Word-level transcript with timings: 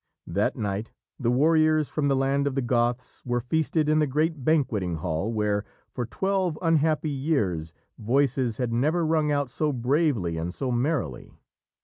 That 0.25 0.55
night 0.55 0.89
the 1.19 1.29
warriors 1.29 1.87
from 1.87 2.07
the 2.07 2.15
land 2.15 2.47
of 2.47 2.55
the 2.55 2.63
Goths 2.63 3.21
were 3.23 3.39
feasted 3.39 3.87
in 3.87 3.99
the 3.99 4.07
great 4.07 4.43
banqueting 4.43 4.95
hall 4.95 5.31
where, 5.31 5.63
for 5.91 6.07
twelve 6.07 6.57
unhappy 6.59 7.11
years, 7.11 7.71
voices 7.99 8.57
had 8.57 8.73
never 8.73 9.05
rung 9.05 9.31
out 9.31 9.51
so 9.51 9.71
bravely 9.71 10.37
and 10.39 10.55
so 10.55 10.71
merrily. 10.71 11.37